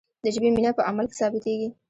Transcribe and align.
د 0.23 0.25
ژبې 0.35 0.49
مینه 0.55 0.71
په 0.77 0.81
عمل 0.89 1.05
کې 1.09 1.19
ثابتیږي. 1.19 1.69